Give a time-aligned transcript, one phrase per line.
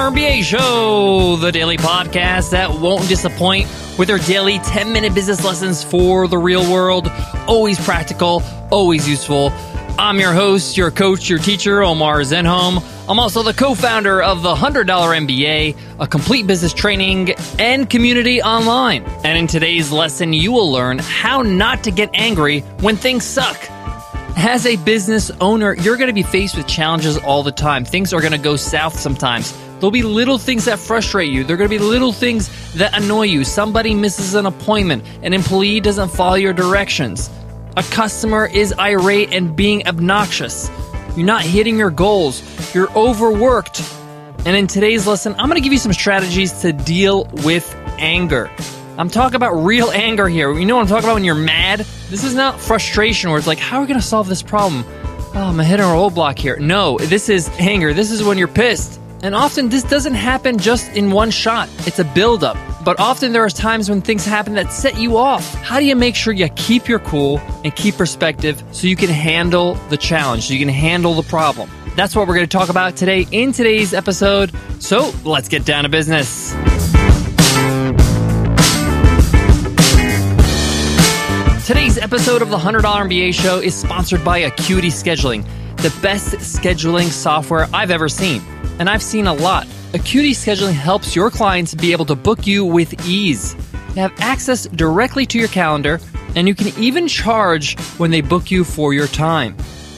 [0.00, 3.68] MBA Show, the daily podcast that won't disappoint
[3.98, 7.06] with our daily 10 minute business lessons for the real world.
[7.46, 9.52] Always practical, always useful.
[9.98, 12.82] I'm your host, your coach, your teacher, Omar Zenhom.
[13.08, 18.42] I'm also the co founder of the $100 MBA, a complete business training and community
[18.42, 19.04] online.
[19.22, 23.58] And in today's lesson, you will learn how not to get angry when things suck.
[24.36, 27.84] As a business owner, you're going to be faced with challenges all the time.
[27.84, 29.52] Things are going to go south sometimes.
[29.80, 31.42] There'll be little things that frustrate you.
[31.42, 33.44] There are going to be little things that annoy you.
[33.44, 35.04] Somebody misses an appointment.
[35.22, 37.30] An employee doesn't follow your directions.
[37.78, 40.70] A customer is irate and being obnoxious.
[41.16, 42.42] You're not hitting your goals.
[42.74, 43.80] You're overworked.
[44.44, 48.50] And in today's lesson, I'm going to give you some strategies to deal with anger.
[48.98, 50.52] I'm talking about real anger here.
[50.52, 51.80] You know what I'm talking about when you're mad?
[52.10, 54.84] This is not frustration where it's like, how are we going to solve this problem?
[55.32, 56.58] Oh, I'm hitting a roadblock here.
[56.58, 57.94] No, this is anger.
[57.94, 59.00] This is when you're pissed.
[59.22, 61.68] And often this doesn't happen just in one shot.
[61.86, 62.56] It's a buildup.
[62.82, 65.54] But often there are times when things happen that set you off.
[65.56, 69.10] How do you make sure you keep your cool and keep perspective so you can
[69.10, 71.70] handle the challenge, so you can handle the problem?
[71.96, 74.52] That's what we're going to talk about today in today's episode.
[74.78, 76.52] So let's get down to business.
[81.66, 85.44] Today's episode of the $100 MBA show is sponsored by Acuity Scheduling,
[85.76, 88.42] the best scheduling software I've ever seen.
[88.80, 89.68] And I've seen a lot.
[89.94, 93.54] Acuity Scheduling helps your clients be able to book you with ease.
[93.94, 96.00] They have access directly to your calendar,
[96.34, 99.54] and you can even charge when they book you for your time.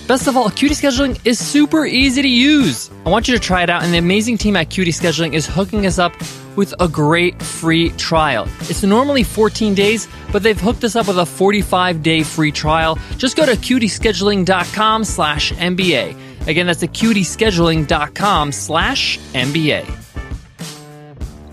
[0.08, 2.91] Best of all, Acuity Scheduling is super easy to use.
[3.06, 5.47] I want you to try it out, and the amazing team at Acuity Scheduling is
[5.47, 6.12] hooking us up
[6.56, 8.48] with a great free trial.
[8.62, 12.98] It's normally 14 days, but they've hooked us up with a 45-day free trial.
[13.16, 16.31] Just go to acuityscheduling.com slash MBA.
[16.47, 19.84] Again, that's acuityscheduling.com slash MBA.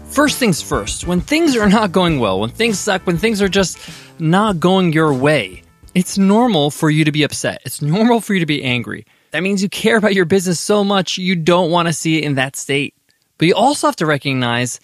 [0.07, 3.47] First things first, when things are not going well, when things suck, when things are
[3.47, 3.77] just
[4.19, 5.63] not going your way,
[5.93, 7.61] it's normal for you to be upset.
[7.65, 9.05] It's normal for you to be angry.
[9.31, 12.23] That means you care about your business so much you don't want to see it
[12.23, 12.95] in that state.
[13.37, 14.79] But you also have to recognize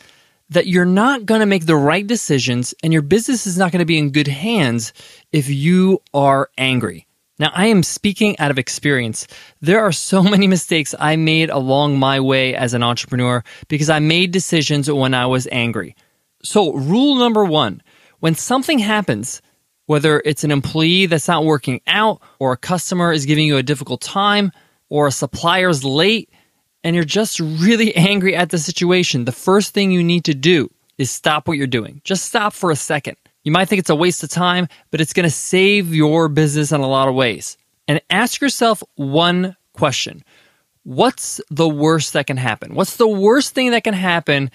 [0.49, 3.79] that you're not going to make the right decisions and your business is not going
[3.79, 4.93] to be in good hands
[5.31, 7.07] if you are angry.
[7.37, 9.27] Now, I am speaking out of experience.
[9.59, 13.99] There are so many mistakes I made along my way as an entrepreneur because I
[13.99, 15.95] made decisions when I was angry.
[16.43, 17.81] So, rule number one
[18.19, 19.41] when something happens,
[19.87, 23.63] whether it's an employee that's not working out, or a customer is giving you a
[23.63, 24.51] difficult time,
[24.89, 26.29] or a supplier's late,
[26.83, 30.71] and you're just really angry at the situation, the first thing you need to do
[30.97, 32.01] is stop what you're doing.
[32.03, 33.17] Just stop for a second.
[33.45, 36.71] You might think it's a waste of time, but it's going to save your business
[36.71, 37.57] in a lot of ways.
[37.87, 40.23] And ask yourself one question
[40.83, 42.75] What's the worst that can happen?
[42.75, 44.51] What's the worst thing that can happen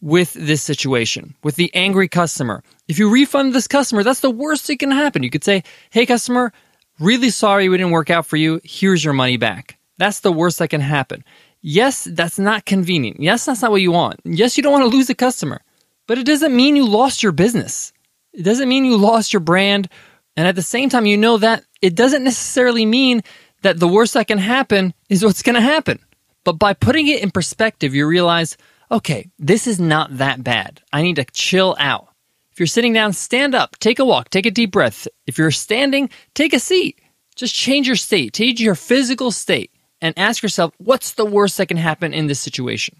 [0.00, 2.62] with this situation, with the angry customer?
[2.86, 5.22] If you refund this customer, that's the worst that can happen.
[5.22, 6.52] You could say, Hey, customer,
[7.00, 8.60] really sorry we didn't work out for you.
[8.62, 9.78] Here's your money back.
[9.96, 11.24] That's the worst that can happen.
[11.62, 13.20] Yes, that's not convenient.
[13.20, 14.20] Yes, that's not what you want.
[14.24, 15.62] Yes, you don't want to lose a customer,
[16.06, 17.93] but it doesn't mean you lost your business.
[18.34, 19.88] It doesn't mean you lost your brand.
[20.36, 23.22] And at the same time, you know that it doesn't necessarily mean
[23.62, 25.98] that the worst that can happen is what's going to happen.
[26.44, 28.56] But by putting it in perspective, you realize,
[28.90, 30.82] okay, this is not that bad.
[30.92, 32.08] I need to chill out.
[32.52, 35.08] If you're sitting down, stand up, take a walk, take a deep breath.
[35.26, 37.00] If you're standing, take a seat.
[37.36, 41.66] Just change your state, change your physical state, and ask yourself, what's the worst that
[41.66, 42.96] can happen in this situation?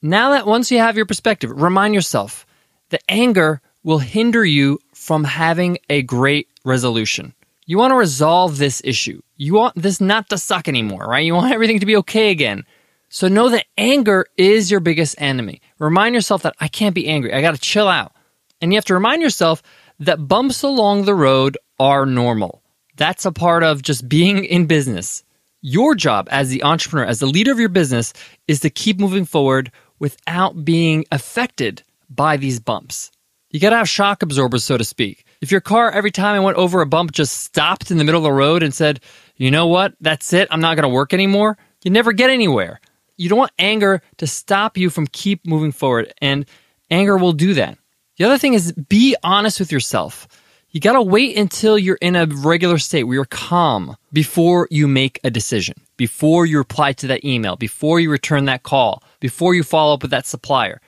[0.00, 2.46] Now that once you have your perspective, remind yourself
[2.88, 7.32] the anger will hinder you from having a great resolution.
[7.64, 9.22] You want to resolve this issue.
[9.38, 11.24] You want this not to suck anymore, right?
[11.24, 12.66] You want everything to be okay again.
[13.08, 15.62] So know that anger is your biggest enemy.
[15.78, 17.32] Remind yourself that I can't be angry.
[17.32, 18.12] I got to chill out.
[18.60, 19.62] And you have to remind yourself
[20.00, 22.62] that bumps along the road are normal.
[22.96, 25.24] That's a part of just being in business.
[25.62, 28.12] Your job as the entrepreneur, as the leader of your business,
[28.48, 33.12] is to keep moving forward without being affected by these bumps.
[33.50, 35.24] You gotta have shock absorbers, so to speak.
[35.40, 38.20] If your car, every time I went over a bump, just stopped in the middle
[38.20, 39.00] of the road and said,
[39.36, 42.80] you know what, that's it, I'm not gonna work anymore, you never get anywhere.
[43.16, 46.44] You don't want anger to stop you from keep moving forward, and
[46.90, 47.78] anger will do that.
[48.18, 50.28] The other thing is be honest with yourself.
[50.70, 55.18] You gotta wait until you're in a regular state where you're calm before you make
[55.24, 59.62] a decision, before you reply to that email, before you return that call, before you
[59.62, 60.82] follow up with that supplier.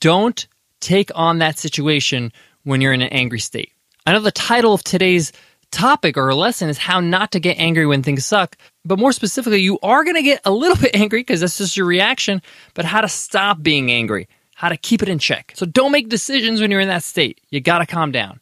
[0.00, 0.46] Don't
[0.86, 3.72] take on that situation when you're in an angry state.
[4.06, 5.32] I know the title of today's
[5.72, 8.56] topic or lesson is how not to get angry when things suck.
[8.84, 11.76] But more specifically, you are going to get a little bit angry because that's just
[11.76, 12.40] your reaction,
[12.74, 15.52] but how to stop being angry, how to keep it in check.
[15.56, 17.40] So don't make decisions when you're in that state.
[17.50, 18.40] You got to calm down.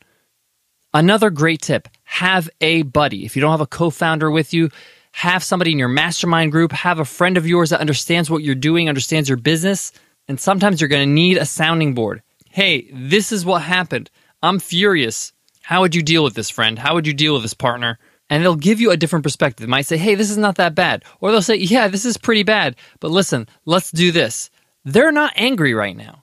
[0.92, 3.24] Another great tip have a buddy.
[3.24, 4.70] If you don't have a co founder with you,
[5.12, 8.54] have somebody in your mastermind group, have a friend of yours that understands what you're
[8.54, 9.92] doing, understands your business.
[10.28, 12.22] And sometimes you're going to need a sounding board.
[12.54, 14.12] Hey, this is what happened.
[14.40, 15.32] I'm furious.
[15.62, 16.78] How would you deal with this friend?
[16.78, 17.98] How would you deal with this partner?
[18.30, 19.66] And they'll give you a different perspective.
[19.66, 21.04] They might say, hey, this is not that bad.
[21.20, 22.76] Or they'll say, yeah, this is pretty bad.
[23.00, 24.50] But listen, let's do this.
[24.84, 26.22] They're not angry right now.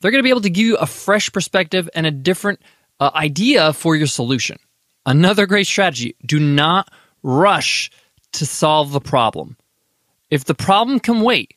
[0.00, 2.62] They're going to be able to give you a fresh perspective and a different
[2.98, 4.58] uh, idea for your solution.
[5.04, 6.90] Another great strategy do not
[7.22, 7.90] rush
[8.32, 9.58] to solve the problem.
[10.30, 11.56] If the problem can wait,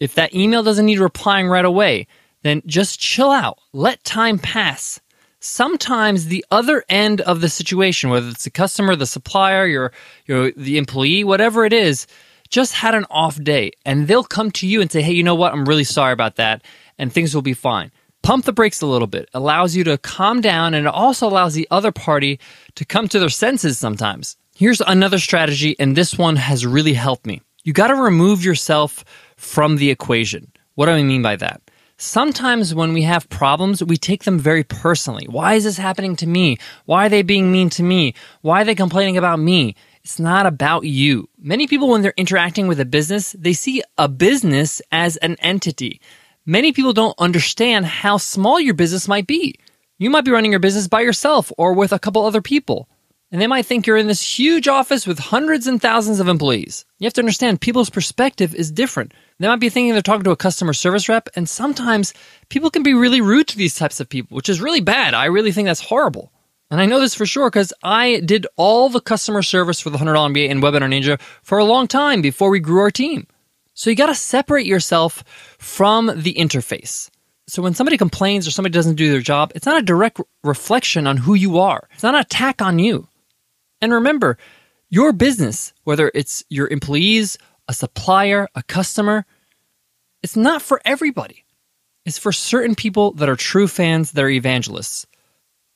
[0.00, 2.08] if that email doesn't need replying right away,
[2.44, 3.58] then just chill out.
[3.72, 5.00] Let time pass.
[5.40, 9.92] Sometimes the other end of the situation, whether it's the customer, the supplier, your,
[10.26, 12.06] your the employee, whatever it is,
[12.48, 15.34] just had an off day and they'll come to you and say, Hey, you know
[15.34, 15.52] what?
[15.52, 16.62] I'm really sorry about that.
[16.96, 17.90] And things will be fine
[18.24, 21.54] pump the brakes a little bit, allows you to calm down, and it also allows
[21.54, 22.40] the other party
[22.74, 24.36] to come to their senses sometimes.
[24.56, 27.42] Here's another strategy, and this one has really helped me.
[27.64, 29.04] You got to remove yourself
[29.36, 30.50] from the equation.
[30.74, 31.60] What do I mean by that?
[31.96, 35.26] Sometimes when we have problems, we take them very personally.
[35.28, 36.58] Why is this happening to me?
[36.86, 38.14] Why are they being mean to me?
[38.42, 39.76] Why are they complaining about me?
[40.02, 41.28] It's not about you.
[41.38, 46.00] Many people, when they're interacting with a business, they see a business as an entity
[46.46, 49.58] many people don't understand how small your business might be.
[49.98, 52.88] You might be running your business by yourself or with a couple other people.
[53.34, 56.84] And they might think you're in this huge office with hundreds and thousands of employees.
[57.00, 59.12] You have to understand people's perspective is different.
[59.40, 62.14] They might be thinking they're talking to a customer service rep, and sometimes
[62.48, 65.14] people can be really rude to these types of people, which is really bad.
[65.14, 66.30] I really think that's horrible.
[66.70, 69.98] And I know this for sure because I did all the customer service for the
[69.98, 73.26] $100 MBA and Webinar Ninja for a long time before we grew our team.
[73.72, 75.24] So you got to separate yourself
[75.58, 77.10] from the interface.
[77.48, 81.08] So when somebody complains or somebody doesn't do their job, it's not a direct reflection
[81.08, 81.88] on who you are.
[81.94, 83.08] It's not an attack on you.
[83.84, 84.38] And remember,
[84.88, 87.36] your business, whether it's your employees,
[87.68, 89.26] a supplier, a customer,
[90.22, 91.44] it's not for everybody.
[92.06, 95.06] It's for certain people that are true fans, that are evangelists.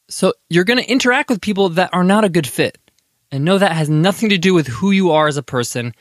[0.08, 2.78] So you're going to interact with people that are not a good fit.
[3.30, 5.92] And know that has nothing to do with who you are as a person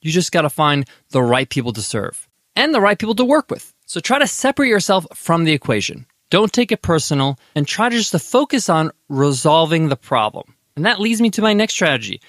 [0.00, 2.26] you just got to find the right people to serve
[2.56, 3.74] and the right people to work with.
[3.84, 6.06] So try to separate yourself from the equation.
[6.30, 10.54] Don't take it personal and try to just to focus on resolving the problem.
[10.78, 12.20] And that leads me to my next strategy.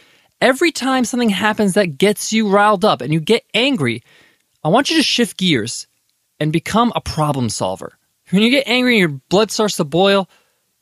[0.42, 4.02] Every time something happens that gets you riled up and you get angry,
[4.64, 5.86] I want you to shift gears
[6.40, 7.96] and become a problem solver.
[8.32, 10.28] When you get angry and your blood starts to boil,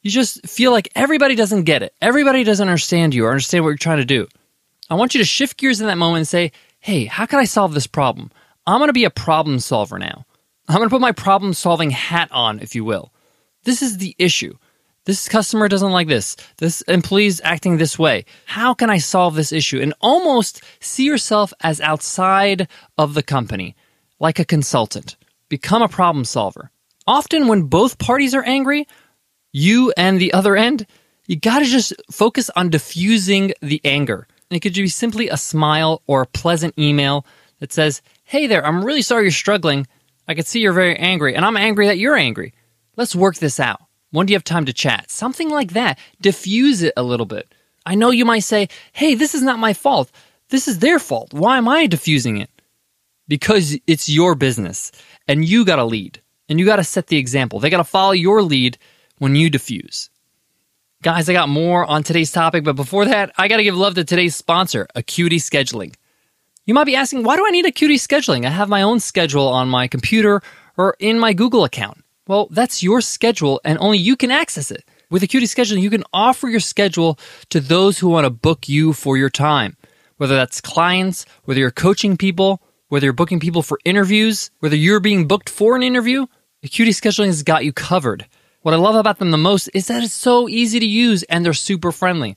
[0.02, 1.94] you just feel like everybody doesn't get it.
[2.02, 4.30] Everybody doesn't understand you or understand what you're trying to do.
[4.90, 7.44] I want you to shift gears in that moment and say, hey, how can I
[7.44, 8.32] solve this problem?
[8.66, 10.26] I'm going to be a problem solver now.
[10.70, 13.12] I'm going to put my problem solving hat on, if you will.
[13.66, 14.58] This is the issue.
[15.08, 16.36] This customer doesn't like this.
[16.58, 18.26] This employee's acting this way.
[18.46, 19.80] How can I solve this issue?
[19.80, 22.68] And almost see yourself as outside
[22.98, 23.74] of the company,
[24.20, 25.16] like a consultant.
[25.48, 26.72] Become a problem solver.
[27.08, 28.86] Often, when both parties are angry,
[29.54, 30.86] you and the other end,
[31.26, 34.28] you got to just focus on diffusing the anger.
[34.50, 37.26] It could be simply a smile or a pleasant email
[37.60, 39.88] that says, Hey there, I'm really sorry you're struggling.
[40.28, 42.54] I can see you're very angry, and I'm angry that you're angry.
[42.98, 43.87] Let's work this out.
[44.12, 45.10] When do you have time to chat?
[45.10, 46.00] Something like that.
[46.22, 47.54] Diffuse it a little bit.
[47.86, 50.12] I know you might say, Hey, this is not my fault.
[50.50, 51.34] This is their fault.
[51.34, 52.50] Why am I diffusing it?
[53.28, 54.92] Because it's your business,
[55.28, 57.60] and you got to lead, and you got to set the example.
[57.60, 58.78] They got to follow your lead
[59.18, 60.10] when you diffuse.
[61.04, 63.96] Guys, I got more on today's topic, but before that, I got to give love
[63.96, 65.94] to today's sponsor, Acuity Scheduling.
[66.66, 68.46] You might be asking, why do I need Acuity Scheduling?
[68.46, 70.42] I have my own schedule on my computer
[70.78, 72.04] or in my Google account.
[72.28, 74.84] Well, that's your schedule and only you can access it.
[75.10, 77.18] With Acuity Scheduling, you can offer your schedule
[77.50, 79.78] to those who want to book you for your time,
[80.18, 85.00] whether that's clients, whether you're coaching people, whether you're booking people for interviews, whether you're
[85.00, 86.26] being booked for an interview.
[86.62, 88.28] Acuity Scheduling has got you covered.
[88.64, 91.46] What I love about them the most is that it's so easy to use and
[91.46, 92.36] they're super friendly.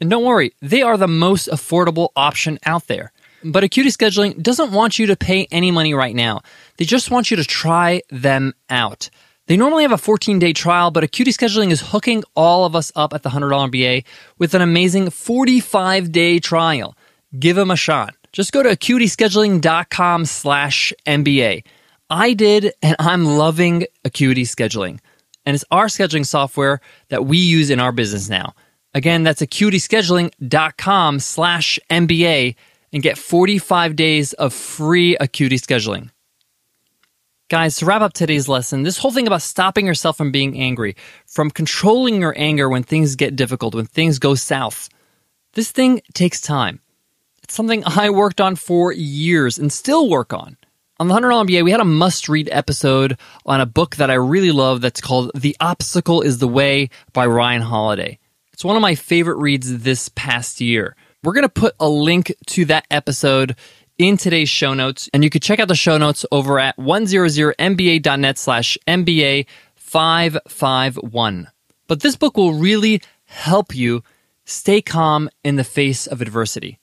[0.00, 3.12] And don't worry, they are the most affordable option out there.
[3.44, 6.40] But Acuity Scheduling doesn't want you to pay any money right now.
[6.78, 9.10] They just want you to try them out.
[9.48, 12.92] They normally have a 14 day trial, but Acuity Scheduling is hooking all of us
[12.94, 14.04] up at the $100 MBA
[14.38, 16.96] with an amazing 45 day trial.
[17.38, 18.14] Give them a shot.
[18.32, 21.64] Just go to acuityscheduling.com slash MBA.
[22.10, 25.00] I did, and I'm loving Acuity Scheduling
[25.48, 26.78] and it's our scheduling software
[27.08, 28.54] that we use in our business now.
[28.92, 32.54] Again, that's acuityscheduling.com slash MBA
[32.92, 36.10] and get 45 days of free Acuity scheduling.
[37.50, 40.94] Guys, to wrap up today's lesson, this whole thing about stopping yourself from being angry,
[41.26, 44.90] from controlling your anger when things get difficult, when things go south,
[45.54, 46.78] this thing takes time.
[47.42, 50.58] It's something I worked on for years and still work on.
[51.00, 54.14] On the $100 MBA, we had a must read episode on a book that I
[54.14, 58.18] really love that's called The Obstacle is the Way by Ryan Holiday.
[58.52, 60.96] It's one of my favorite reads this past year.
[61.24, 63.56] We're going to put a link to that episode
[63.98, 68.38] in today's show notes, and you can check out the show notes over at 100mba.net
[68.38, 71.48] slash MBA 551.
[71.88, 74.02] But this book will really help you
[74.44, 76.78] stay calm in the face of adversity.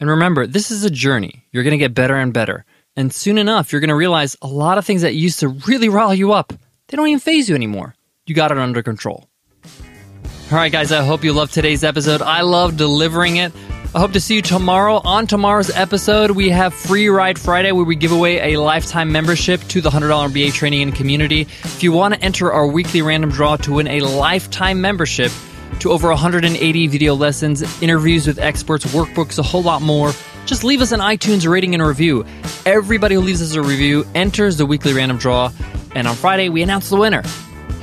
[0.00, 1.46] And remember, this is a journey.
[1.52, 2.64] You're going to get better and better.
[2.96, 5.88] And soon enough, you're going to realize a lot of things that used to really
[5.88, 6.52] rile you up,
[6.88, 7.94] they don't even faze you anymore.
[8.26, 9.28] You got it under control.
[9.64, 12.22] All right, guys, I hope you loved today's episode.
[12.22, 13.52] I love delivering it.
[13.96, 15.00] I hope to see you tomorrow.
[15.06, 19.62] On tomorrow's episode, we have Free Ride Friday, where we give away a lifetime membership
[19.68, 21.40] to the $100 MBA training and community.
[21.40, 25.32] If you want to enter our weekly random draw to win a lifetime membership
[25.80, 30.12] to over 180 video lessons, interviews with experts, workbooks, a whole lot more,
[30.44, 32.26] just leave us an iTunes rating and review.
[32.66, 35.50] Everybody who leaves us a review enters the weekly random draw,
[35.94, 37.22] and on Friday, we announce the winner.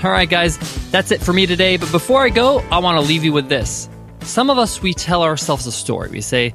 [0.04, 0.60] All right, guys,
[0.92, 1.78] that's it for me today.
[1.78, 3.90] But before I go, I want to leave you with this.
[4.24, 6.10] Some of us, we tell ourselves a story.
[6.10, 6.54] We say,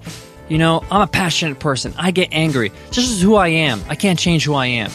[0.49, 1.95] you know, I'm a passionate person.
[1.97, 2.71] I get angry.
[2.89, 3.83] This is who I am.
[3.89, 4.91] I can't change who I am.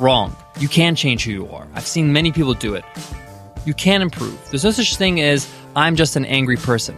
[0.00, 0.36] Wrong.
[0.58, 1.66] You can change who you are.
[1.74, 2.84] I've seen many people do it.
[3.64, 4.38] You can improve.
[4.50, 6.96] There's no such thing as, I'm just an angry person.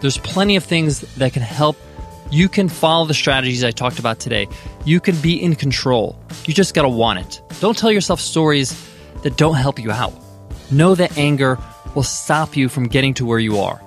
[0.00, 1.76] There's plenty of things that can help
[2.32, 4.48] you can follow the strategies I talked about today.
[4.86, 6.18] You can be in control.
[6.46, 7.42] You just got to want it.
[7.60, 8.88] Don't tell yourself stories
[9.22, 10.14] that don't help you out.
[10.70, 11.58] Know that anger
[11.94, 13.82] will stop you from getting to where you are.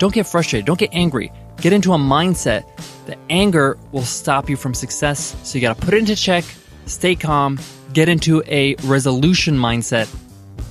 [0.00, 0.64] Don't get frustrated.
[0.64, 1.30] Don't get angry.
[1.60, 2.64] Get into a mindset
[3.04, 5.36] that anger will stop you from success.
[5.42, 6.42] So you got to put it into check,
[6.86, 7.60] stay calm,
[7.92, 10.08] get into a resolution mindset,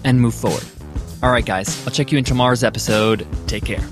[0.04, 0.66] and move forward.
[1.22, 3.28] All right, guys, I'll check you in tomorrow's episode.
[3.46, 3.88] Take care.